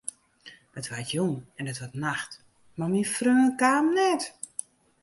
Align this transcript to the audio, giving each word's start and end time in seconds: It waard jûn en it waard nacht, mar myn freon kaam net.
It 0.79 0.87
waard 0.91 1.09
jûn 1.13 1.33
en 1.59 1.69
it 1.71 1.79
waard 1.81 1.95
nacht, 2.03 2.31
mar 2.77 2.89
myn 2.91 3.09
freon 3.15 3.51
kaam 3.61 3.85
net. 3.95 4.23